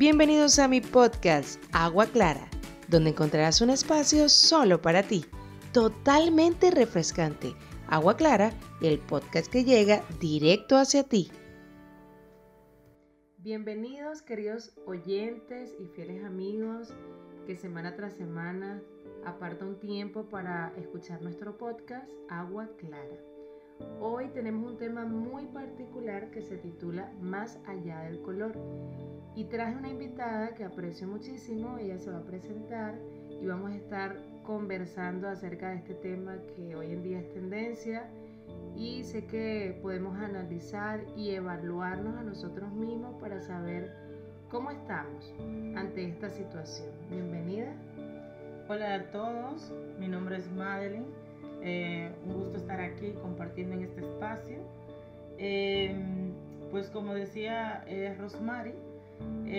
[0.00, 2.48] Bienvenidos a mi podcast Agua Clara,
[2.88, 5.26] donde encontrarás un espacio solo para ti,
[5.74, 7.54] totalmente refrescante.
[7.86, 8.50] Agua Clara,
[8.80, 11.30] el podcast que llega directo hacia ti.
[13.36, 16.94] Bienvenidos queridos oyentes y fieles amigos
[17.46, 18.82] que semana tras semana
[19.26, 23.18] aparta un tiempo para escuchar nuestro podcast Agua Clara.
[24.00, 28.52] Hoy tenemos un tema muy particular que se titula Más allá del color.
[29.34, 32.98] Y traje una invitada que aprecio muchísimo, ella se va a presentar
[33.40, 38.10] y vamos a estar conversando acerca de este tema que hoy en día es tendencia
[38.76, 43.94] y sé que podemos analizar y evaluarnos a nosotros mismos para saber
[44.50, 45.32] cómo estamos
[45.76, 46.88] ante esta situación.
[47.08, 47.72] Bienvenida.
[48.68, 51.19] Hola a todos, mi nombre es Madeline
[51.62, 54.58] eh, un gusto estar aquí compartiendo en este espacio.
[55.38, 55.94] Eh,
[56.70, 58.74] pues como decía eh, Rosemary,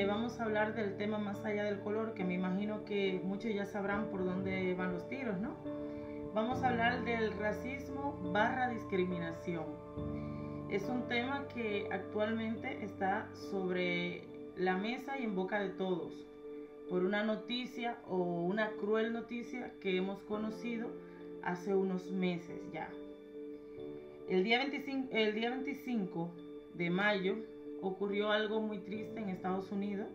[0.07, 3.65] vamos a hablar del tema más allá del color, que me imagino que muchos ya
[3.65, 5.55] sabrán por dónde van los tiros, ¿no?
[6.33, 9.65] Vamos a hablar del racismo barra discriminación.
[10.69, 14.23] Es un tema que actualmente está sobre
[14.55, 16.13] la mesa y en boca de todos
[16.91, 20.89] por una noticia o una cruel noticia que hemos conocido
[21.43, 22.89] hace unos meses ya.
[24.29, 26.33] El día 25, el día 25
[26.75, 27.37] de mayo
[27.81, 30.07] ocurrió algo muy triste en Estados Unidos,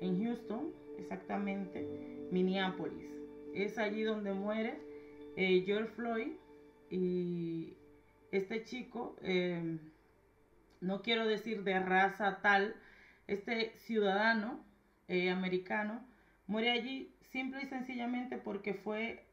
[0.00, 1.86] en Houston, exactamente,
[2.30, 3.10] Minneapolis.
[3.54, 4.78] Es allí donde muere
[5.36, 6.32] eh, George Floyd
[6.90, 7.74] y
[8.32, 9.78] este chico, eh,
[10.80, 12.74] no quiero decir de raza tal,
[13.26, 14.62] este ciudadano
[15.08, 16.04] eh, americano
[16.46, 19.24] muere allí simple y sencillamente porque fue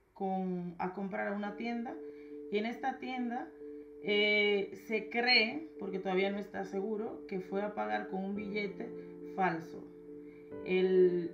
[0.77, 1.95] a comprar a una tienda
[2.51, 3.49] y en esta tienda
[4.03, 8.89] eh, se cree, porque todavía no está seguro, que fue a pagar con un billete
[9.35, 9.83] falso.
[10.65, 11.31] El,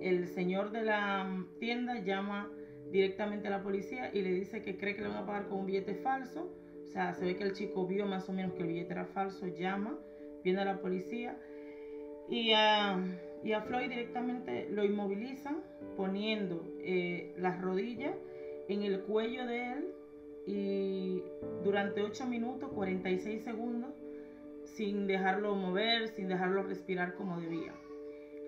[0.00, 2.50] el señor de la tienda llama
[2.90, 5.60] directamente a la policía y le dice que cree que le van a pagar con
[5.60, 6.54] un billete falso.
[6.84, 9.06] O sea, se ve que el chico vio más o menos que el billete era
[9.06, 9.98] falso, llama,
[10.44, 11.36] viene a la policía
[12.28, 13.02] y a,
[13.42, 15.62] y a Floyd directamente lo inmovilizan
[15.96, 18.16] poniendo eh, las rodillas
[18.68, 19.94] en el cuello de él
[20.46, 21.22] y
[21.62, 23.94] durante 8 minutos 46 segundos
[24.64, 27.72] sin dejarlo mover, sin dejarlo respirar como debía.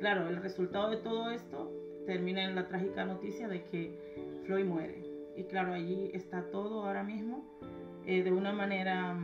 [0.01, 1.73] Claro, el resultado de todo esto
[2.07, 3.99] termina en la trágica noticia de que
[4.45, 5.03] Floyd muere.
[5.37, 7.45] Y claro, allí está todo ahora mismo
[8.07, 9.17] eh, de una manera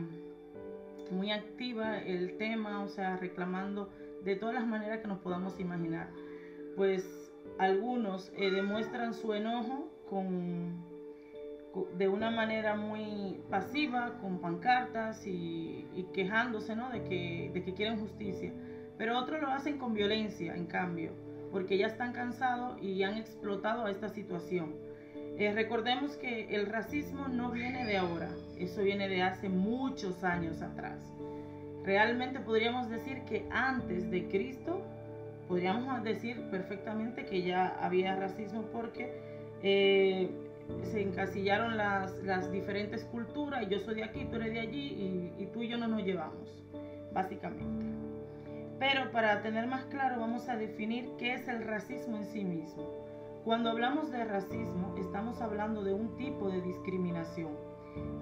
[1.11, 3.89] muy activa el tema, o sea, reclamando
[4.23, 6.09] de todas las maneras que nos podamos imaginar.
[6.75, 7.22] Pues
[7.57, 10.83] algunos eh, demuestran su enojo con,
[11.97, 16.89] de una manera muy pasiva, con pancartas y, quejándose ¿no?
[16.89, 18.51] de, que, de que quieren justicia.
[18.97, 21.13] Pero otros lo hacen con violencia, en cambio,
[21.51, 24.75] porque ya están cansados y han explotado a esta situación.
[25.37, 30.61] Eh, recordemos que el racismo no viene de ahora, eso viene de hace muchos años
[30.61, 30.99] atrás.
[31.83, 34.81] Realmente podríamos decir que antes de Cristo,
[35.53, 39.13] podríamos decir perfectamente que ya había racismo porque
[39.61, 40.31] eh,
[40.81, 45.45] se encasillaron las, diferentes culturas y yo soy de aquí, tú eres de allí y
[45.53, 46.63] tú y yo no nos llevamos,
[47.13, 47.85] básicamente.
[48.79, 52.89] Pero para tener más claro vamos a definir qué es el racismo en sí mismo.
[53.45, 57.51] Cuando hablamos de racismo estamos hablando de un tipo de discriminación,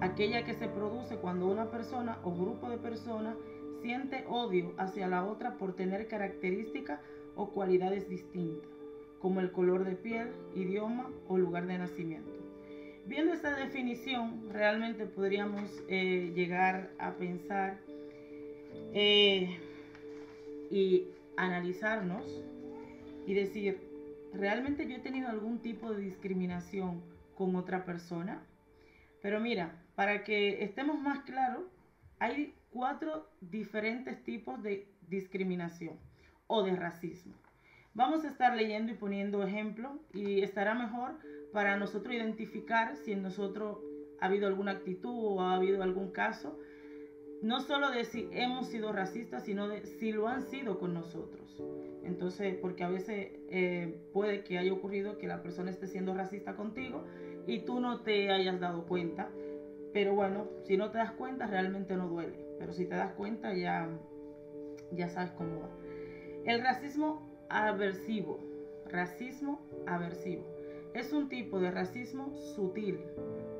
[0.02, 3.38] aquella que se produce cuando una persona o grupo de personas
[3.82, 7.00] siente odio hacia la otra por tener características
[7.36, 8.68] o cualidades distintas,
[9.20, 12.30] como el color de piel, idioma o lugar de nacimiento.
[13.06, 17.78] Viendo esta definición, realmente podríamos eh, llegar a pensar
[18.94, 19.58] eh,
[20.70, 22.44] y analizarnos
[23.26, 23.80] y decir,
[24.32, 27.02] ¿realmente yo he tenido algún tipo de discriminación
[27.34, 28.42] con otra persona?
[29.20, 31.64] Pero mira, para que estemos más claros,
[32.18, 35.98] hay cuatro diferentes tipos de discriminación
[36.46, 37.34] o de racismo.
[37.94, 41.16] Vamos a estar leyendo y poniendo ejemplos y estará mejor
[41.52, 43.78] para nosotros identificar si en nosotros
[44.20, 46.58] ha habido alguna actitud o ha habido algún caso,
[47.42, 51.60] no solo de si hemos sido racistas, sino de si lo han sido con nosotros.
[52.04, 56.56] Entonces, porque a veces eh, puede que haya ocurrido que la persona esté siendo racista
[56.56, 57.04] contigo
[57.46, 59.28] y tú no te hayas dado cuenta.
[59.92, 62.46] Pero bueno, si no te das cuenta, realmente no duele.
[62.58, 63.88] Pero si te das cuenta, ya,
[64.92, 65.81] ya sabes cómo va.
[66.44, 68.40] El racismo aversivo.
[68.86, 70.44] Racismo aversivo.
[70.92, 72.98] Es un tipo de racismo sutil,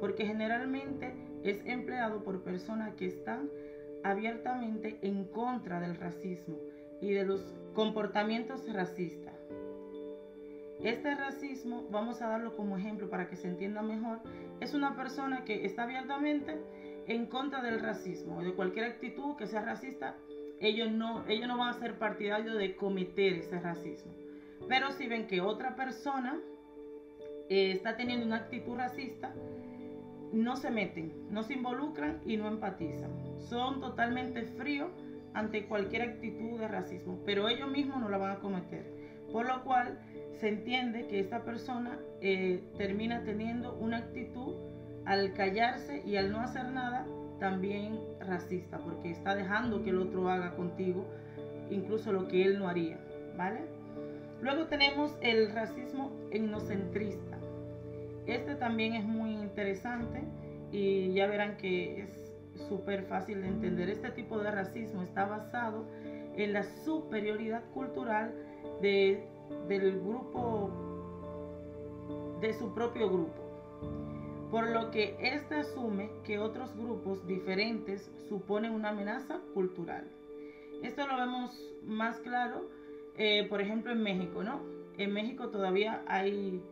[0.00, 1.14] porque generalmente
[1.44, 3.48] es empleado por personas que están
[4.02, 6.58] abiertamente en contra del racismo
[7.00, 9.38] y de los comportamientos racistas.
[10.82, 14.18] Este racismo, vamos a darlo como ejemplo para que se entienda mejor,
[14.58, 16.60] es una persona que está abiertamente
[17.06, 20.16] en contra del racismo, de cualquier actitud que sea racista,
[20.62, 24.12] ellos no, ellos no van a ser partidarios de cometer ese racismo.
[24.68, 26.38] Pero si ven que otra persona
[27.48, 29.34] eh, está teniendo una actitud racista,
[30.32, 33.10] no se meten, no se involucran y no empatizan.
[33.38, 34.90] Son totalmente fríos
[35.34, 38.86] ante cualquier actitud de racismo, pero ellos mismos no la van a cometer.
[39.32, 39.98] Por lo cual
[40.40, 44.54] se entiende que esta persona eh, termina teniendo una actitud
[45.04, 47.06] al callarse y al no hacer nada
[47.42, 51.04] también racista, porque está dejando que el otro haga contigo
[51.70, 53.00] incluso lo que él no haría,
[53.36, 53.62] ¿vale?
[54.40, 57.38] Luego tenemos el racismo etnocentrista.
[58.26, 60.22] Este también es muy interesante
[60.70, 62.32] y ya verán que es
[62.68, 63.90] súper fácil de entender.
[63.90, 65.84] Este tipo de racismo está basado
[66.36, 68.32] en la superioridad cultural
[68.80, 69.26] de,
[69.66, 70.70] del grupo,
[72.40, 73.41] de su propio grupo.
[74.52, 80.06] Por lo que éste asume que otros grupos diferentes suponen una amenaza cultural.
[80.82, 82.68] Esto lo vemos más claro,
[83.16, 84.60] eh, por ejemplo, en México, ¿no?
[84.98, 86.62] En México todavía hay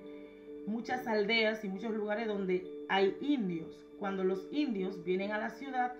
[0.67, 3.87] muchas aldeas y muchos lugares donde hay indios.
[3.99, 5.95] Cuando los indios vienen a la ciudad,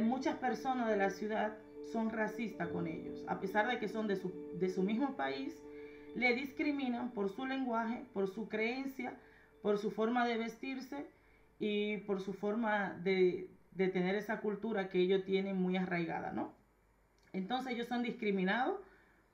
[0.00, 1.58] muchas personas de la ciudad
[1.92, 3.22] son racistas con ellos.
[3.28, 5.62] A pesar de que son de su, de su mismo país,
[6.14, 9.20] le discriminan por su lenguaje, por su creencia,
[9.62, 11.06] por su forma de vestirse
[11.58, 16.54] y por su forma de, de tener esa cultura que ellos tienen muy arraigada, ¿no?
[17.32, 18.80] Entonces ellos son discriminados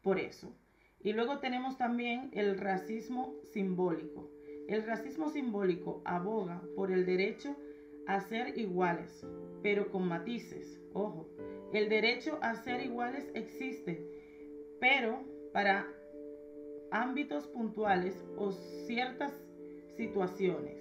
[0.03, 0.55] por eso.
[1.03, 4.31] Y luego tenemos también el racismo simbólico.
[4.69, 7.56] El racismo simbólico aboga por el derecho
[8.06, 9.26] a ser iguales,
[9.62, 10.81] pero con matices.
[10.94, 11.29] Ojo,
[11.73, 14.03] el derecho a ser iguales existe,
[14.81, 15.23] pero
[15.53, 15.87] para
[16.91, 18.53] ámbitos puntuales o
[18.87, 19.44] ciertas
[19.96, 20.76] situaciones.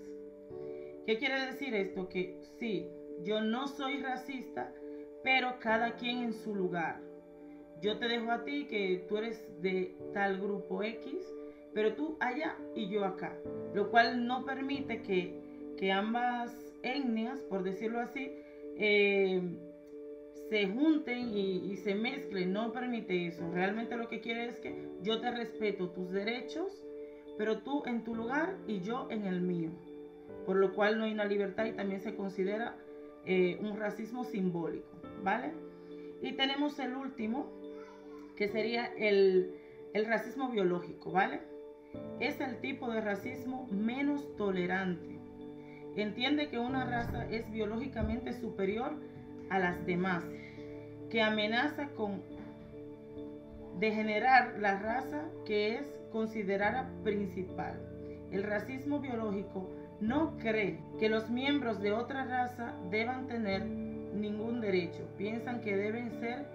[1.05, 2.07] ¿Qué quiere decir esto?
[2.07, 2.87] Que sí,
[3.23, 4.73] yo no soy racista,
[5.23, 7.01] pero cada quien en su lugar.
[7.81, 11.13] Yo te dejo a ti que tú eres de tal grupo X,
[11.73, 13.37] pero tú allá y yo acá,
[13.73, 15.41] lo cual no permite que,
[15.91, 16.49] ambas
[16.81, 18.31] etnias, por decirlo así,
[18.77, 19.41] eh,
[20.49, 23.51] se junten y, y, se mezclen, no permite eso.
[23.51, 26.85] Realmente lo que quiere es que yo te respeto tus derechos,
[27.37, 29.69] pero tú en tu lugar y yo en el mío.
[30.45, 32.75] Por lo cual no hay una libertad y también se considera
[33.25, 34.89] eh, un racismo simbólico,
[35.23, 35.53] ¿vale?
[36.21, 37.51] Y tenemos el último,
[38.35, 39.53] que sería el,
[39.93, 41.41] el racismo biológico, ¿vale?
[42.19, 45.19] Es el tipo de racismo menos tolerante.
[45.95, 48.93] Entiende que una raza es biológicamente superior
[49.49, 50.25] a las demás,
[51.09, 52.23] que amenaza con
[53.79, 57.77] degenerar la raza que es considerada principal.
[58.31, 59.69] El racismo biológico
[59.99, 65.05] no cree que los miembros de otra raza deban tener ningún derecho.
[65.17, 66.45] Piensan que deben ser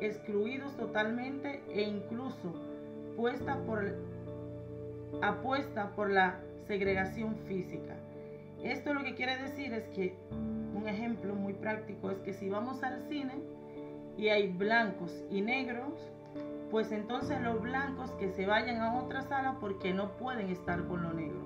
[0.00, 2.54] excluidos totalmente e incluso
[5.20, 7.96] apuesta por la segregación física.
[8.62, 10.14] Esto lo que quiere decir es que
[10.74, 13.34] un ejemplo muy práctico es que si vamos al cine
[14.16, 16.10] y hay blancos y negros,
[16.70, 21.02] pues entonces los blancos que se vayan a otra sala porque no pueden estar con
[21.02, 21.40] lo negro.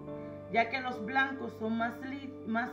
[0.53, 1.99] Ya que los blancos son más,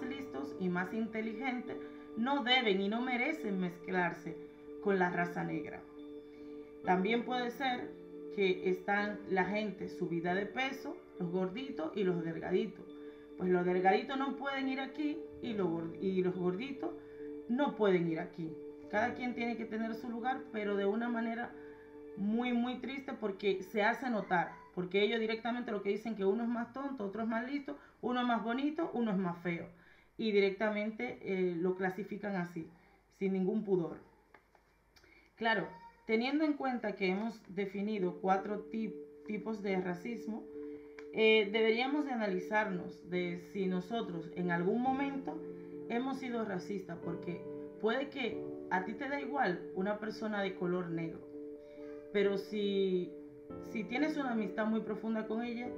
[0.04, 1.78] listos y más inteligentes,
[2.18, 4.38] no deben y no merecen mezclarse
[4.84, 5.82] con la raza negra.
[6.84, 7.90] También puede ser
[8.36, 12.86] que están la gente subida de peso, los gorditos y los delgaditos.
[13.38, 16.92] Pues los delgaditos no pueden ir aquí y los gorditos
[17.48, 18.56] no pueden ir aquí.
[18.90, 21.54] Cada quien tiene que tener su lugar, pero de una manera
[22.18, 24.52] muy, muy triste porque se hace notar.
[24.74, 27.78] Porque ellos directamente lo que dicen que uno es más tonto, otro es más listo,
[28.02, 29.68] uno es más bonito, uno es más feo.
[30.18, 32.70] Y directamente eh, lo clasifican así,
[33.18, 33.98] sin ningún pudor.
[35.36, 35.68] Claro,
[36.06, 38.66] teniendo en cuenta que hemos definido cuatro
[39.26, 40.44] tipos de racismo,
[41.14, 45.42] eh, deberíamos de analizarnos de si nosotros en algún momento
[45.90, 47.42] hemos sido racistas, porque
[47.82, 51.20] puede que a ti te da igual una persona de color negro,
[52.14, 53.12] pero si,
[53.72, 55.70] si tienes una amistad muy profunda con ella,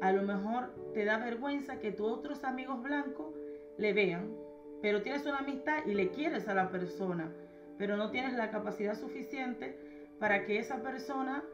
[0.00, 3.34] a lo mejor te da vergüenza que tus otros amigos blancos
[3.78, 4.34] le vean,
[4.80, 7.32] pero tienes una amistad y le quieres a la persona,
[7.78, 9.78] pero no tienes la capacidad suficiente
[10.18, 11.44] para que esa persona,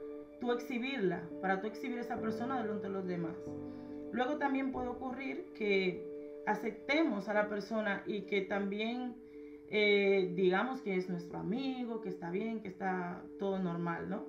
[0.40, 3.37] tú exhibirla, para tú exhibir a esa persona delante de los demás.
[4.12, 9.14] Luego también puede ocurrir que aceptemos a la persona y que también
[9.70, 14.25] eh, digamos que es nuestro amigo, que está bien, que está todo normal, ¿no?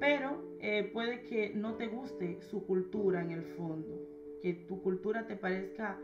[0.00, 4.00] Pero eh, puede que no te guste su cultura en el fondo,
[4.42, 5.98] que tu cultura te parezca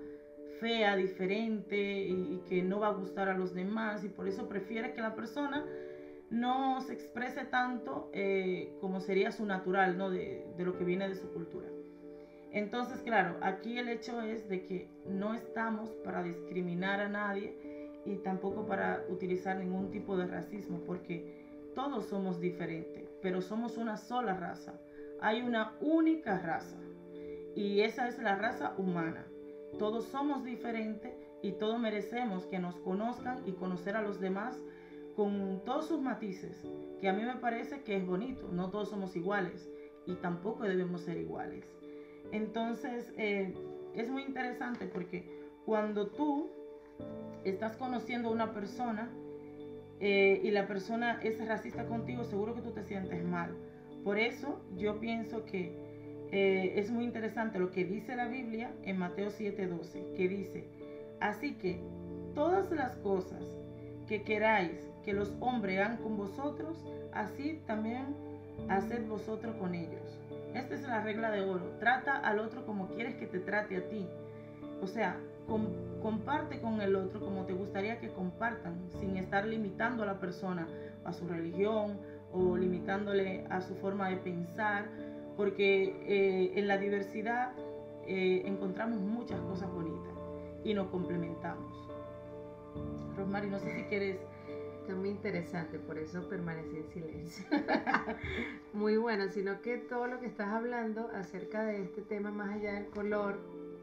[0.60, 4.92] fea, diferente y, que no va a gustar a los demás y por eso prefiere
[4.92, 5.66] que la persona
[6.30, 10.08] no se exprese tanto eh, como sería su natural, ¿no?
[10.08, 11.68] De, de lo que viene de su cultura.
[12.52, 17.71] Entonces, claro, aquí el hecho es de que no estamos para discriminar a nadie
[18.04, 23.96] y tampoco para utilizar ningún tipo de racismo, porque todos somos diferentes, pero somos una
[23.96, 24.80] sola raza.
[25.20, 26.76] Hay una única raza
[27.54, 29.26] y esa es la raza humana.
[29.78, 34.62] Todos somos diferentes y todos merecemos que nos conozcan y conocer a los demás
[35.16, 36.62] con todos sus matices,
[37.00, 38.48] que a mí me parece que es bonito.
[38.50, 39.70] No todos somos iguales
[40.06, 41.64] y tampoco debemos ser iguales.
[42.32, 43.54] Entonces, eh,
[43.94, 45.28] es muy interesante porque
[45.64, 46.50] cuando tú
[47.44, 49.10] estás conociendo a una persona
[50.00, 53.54] eh, y la persona es racista contigo, seguro que tú te sientes mal.
[54.04, 55.76] Por eso yo pienso que
[56.32, 60.64] eh, es muy interesante lo que dice la Biblia en Mateo 7:12, que dice,
[61.20, 61.80] así que
[62.34, 63.44] todas las cosas
[64.08, 64.72] que queráis
[65.04, 68.16] que los hombres hagan con vosotros, así también
[68.68, 70.18] haced vosotros con ellos.
[70.54, 71.76] Esta es la regla de oro.
[71.78, 74.06] Trata al otro como quieres que te trate a ti.
[74.82, 75.16] O sea,
[76.02, 80.66] comparte con el otro como te gustaría que compartan, sin estar limitando a la persona
[81.04, 81.98] a su religión
[82.32, 84.86] o limitándole a su forma de pensar,
[85.36, 87.52] porque eh, en la diversidad
[88.06, 90.14] eh, encontramos muchas cosas bonitas
[90.64, 91.88] y nos complementamos.
[93.16, 94.18] Rosmary, no sé si quieres
[94.82, 97.46] Está muy interesante, por eso permanecí en silencio.
[98.72, 102.72] muy bueno, sino que todo lo que estás hablando acerca de este tema, más allá
[102.72, 103.38] del color,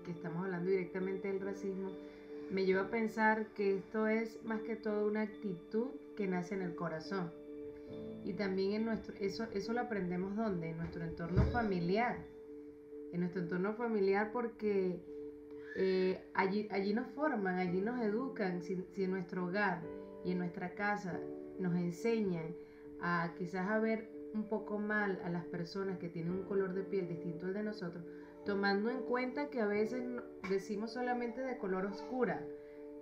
[0.09, 1.91] que estamos hablando directamente del racismo,
[2.49, 6.63] me lleva a pensar que esto es más que todo una actitud que nace en
[6.63, 7.31] el corazón.
[8.25, 10.71] Y también en nuestro, eso, eso lo aprendemos donde?
[10.71, 12.17] En nuestro entorno familiar.
[13.13, 14.99] En nuestro entorno familiar porque
[15.75, 19.83] eh, allí, allí nos forman, allí nos educan, si, si en nuestro hogar
[20.25, 21.19] y en nuestra casa
[21.59, 22.55] nos enseñan
[22.99, 26.81] a quizás a ver un poco mal a las personas que tienen un color de
[26.81, 28.03] piel distinto al de nosotros,
[28.49, 30.03] tomando en cuenta que a veces
[30.49, 32.43] decimos solamente de color oscura,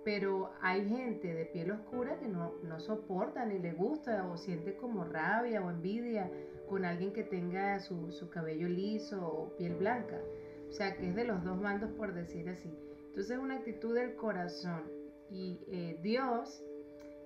[0.04, 4.76] pero hay gente de piel oscura que no, no soporta ni le gusta o siente
[4.76, 6.30] como rabia o envidia
[6.68, 10.20] con alguien que tenga su, su cabello liso o piel blanca.
[10.68, 12.68] O sea, que es de los dos bandos por decir así.
[13.06, 14.82] Entonces es una actitud del corazón.
[15.30, 16.62] Y eh, Dios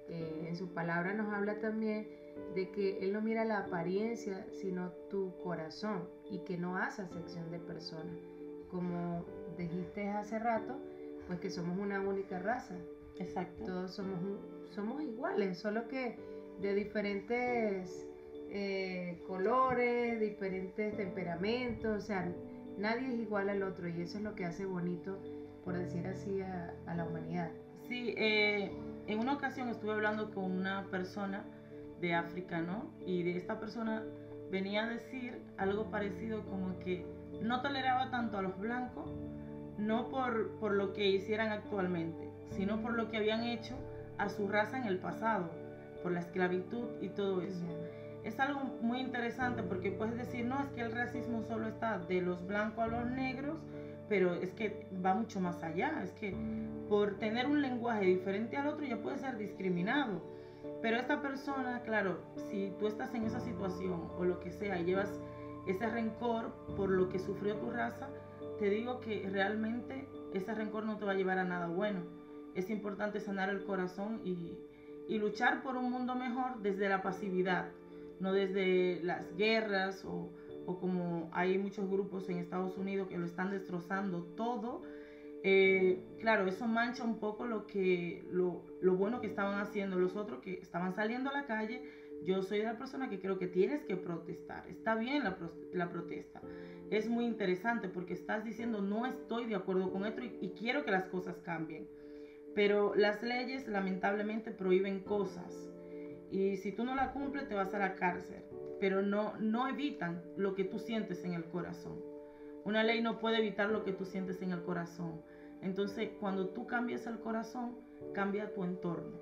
[0.08, 2.06] eh, en su palabra nos habla también
[2.54, 7.50] de que Él no mira la apariencia, sino tu corazón y que no hace acepción
[7.50, 8.16] de personas.
[8.70, 9.24] Como
[9.56, 10.78] dijiste hace rato,
[11.26, 12.76] pues que somos una única raza.
[13.18, 13.64] Exacto.
[13.64, 14.18] Todos somos,
[14.70, 16.18] somos iguales, solo que
[16.60, 18.06] de diferentes
[18.50, 22.32] eh, colores, diferentes temperamentos, o sea,
[22.78, 25.18] nadie es igual al otro y eso es lo que hace bonito,
[25.64, 27.50] por decir así, a, a la humanidad.
[27.88, 28.72] Sí, eh,
[29.06, 31.44] en una ocasión estuve hablando con una persona
[32.02, 32.90] de África, ¿no?
[33.06, 34.02] Y de esta persona
[34.50, 37.06] venía a decir algo parecido como que
[37.40, 39.10] no toleraba tanto a los blancos,
[39.78, 43.76] no por, por lo que hicieran actualmente, sino por lo que habían hecho
[44.18, 45.48] a su raza en el pasado,
[46.02, 47.64] por la esclavitud y todo eso.
[48.24, 52.20] Es algo muy interesante porque puedes decir, no, es que el racismo solo está de
[52.20, 53.56] los blancos a los negros,
[54.08, 56.36] pero es que va mucho más allá, es que
[56.88, 60.20] por tener un lenguaje diferente al otro ya puede ser discriminado.
[60.82, 62.18] Pero esta persona, claro,
[62.50, 65.20] si tú estás en esa situación o lo que sea y llevas
[65.66, 68.08] ese rencor por lo que sufrió tu raza,
[68.58, 72.00] te digo que realmente ese rencor no te va a llevar a nada bueno.
[72.56, 74.58] Es importante sanar el corazón y,
[75.18, 77.68] luchar por un mundo mejor desde la pasividad,
[78.18, 80.30] no desde las guerras o
[80.80, 84.82] como hay muchos grupos en Estados Unidos que lo están destrozando todo,
[85.42, 90.16] eh, claro, eso mancha un poco lo, que, lo, lo, bueno que estaban haciendo los
[90.16, 91.82] otros que estaban saliendo a la calle.
[92.22, 94.68] Yo soy la persona que creo que tienes que protestar.
[94.68, 95.36] Está bien la,
[95.72, 96.40] la protesta.
[96.90, 100.92] Es muy interesante porque estás diciendo no estoy de acuerdo con esto y, quiero que
[100.92, 101.88] las cosas cambien.
[102.54, 105.70] Pero las leyes lamentablemente prohíben cosas.
[106.30, 108.42] Y si tú no la cumples te vas a la cárcel
[108.82, 112.02] pero no, no evitan lo que tú sientes en el corazón.
[112.64, 115.22] Una ley no puede evitar lo que tú sientes en el corazón.
[115.62, 117.76] Entonces, cuando tú cambias el corazón,
[118.12, 119.20] cambia tu entorno.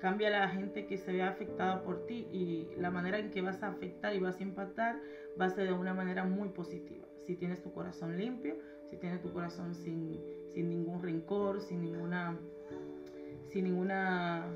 [0.00, 3.62] Cambia la gente que se ve afectada por ti y la manera en que vas
[3.62, 5.00] a afectar y vas a impactar
[5.40, 7.06] va a ser de una manera muy positiva.
[7.26, 8.56] Si tienes tu corazón limpio,
[8.90, 10.20] si tienes tu corazón sin,
[10.52, 12.36] sin ningún rencor, sin ninguna
[13.48, 14.46] sin ninguna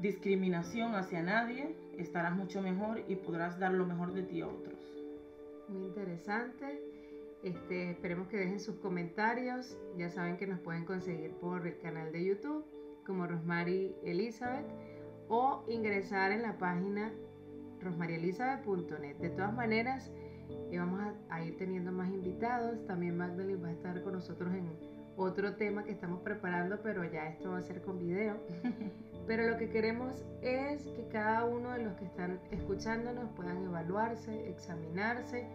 [0.00, 4.80] discriminación hacia nadie, estarás mucho mejor y podrás dar lo mejor de ti a otros.
[5.68, 6.82] Muy interesante.
[7.42, 9.76] Este, esperemos que dejen sus comentarios.
[9.96, 12.64] Ya saben que nos pueden conseguir por el canal de YouTube
[13.04, 14.66] como Rosmary Elizabeth
[15.28, 17.12] o ingresar en la página
[17.80, 19.16] rosmarielizabeth.net.
[19.16, 20.12] De todas maneras,
[20.70, 22.86] eh, vamos a, a, ir teniendo más invitados.
[22.86, 24.78] También Magdalene va a estar con nosotros en
[25.16, 28.36] otro tema que estamos preparando, pero ya esto va a ser con video.
[29.26, 34.50] Pero lo que queremos es que cada uno de los que están escuchándonos puedan evaluarse,
[34.50, 35.46] examinarse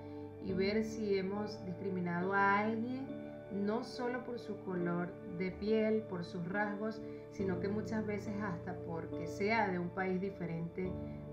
[0.48, 3.06] y ver si hemos discriminado a alguien,
[3.52, 7.02] no solo por su color de piel, por sus rasgos,
[7.32, 10.90] sino que muchas veces hasta porque sea de un país diferente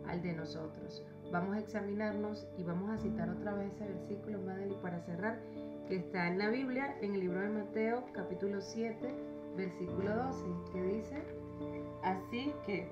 [0.09, 1.05] al de nosotros.
[1.31, 5.41] Vamos a examinarnos y vamos a citar otra vez ese versículo, Madeleine, para cerrar,
[5.87, 9.15] que está en la Biblia, en el libro de Mateo, capítulo 7,
[9.57, 11.23] versículo 12, que dice,
[12.03, 12.89] Así que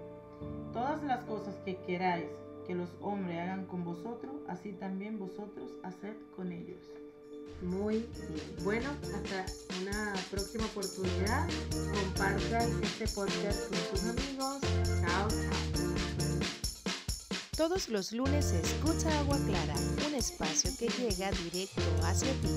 [0.72, 2.26] todas las cosas que queráis
[2.66, 6.78] que los hombres hagan con vosotros, así también vosotros haced con ellos.
[7.62, 8.56] Muy bien.
[8.64, 9.46] Bueno, hasta
[9.82, 11.48] una próxima oportunidad.
[11.70, 14.60] Compartan este podcast con sus amigos.
[15.00, 15.72] Chao, chao.
[17.56, 19.74] Todos los lunes se escucha Agua Clara,
[20.08, 22.48] un espacio que llega directo hacia ti.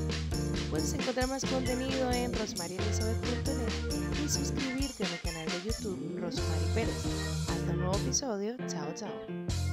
[0.70, 7.06] Puedes encontrar más contenido en rosmarielisabeth.net y suscribirte a mi canal de YouTube Rosmary Pérez.
[7.50, 8.56] Hasta un nuevo episodio.
[8.68, 9.65] Chao, chao.